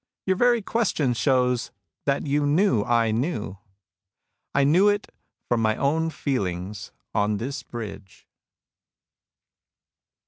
[0.25, 1.69] Your very question shows
[2.05, 3.59] that you knew I knew.^
[4.55, 5.11] I knew it
[5.47, 8.25] from my own feeliigs on this bridge."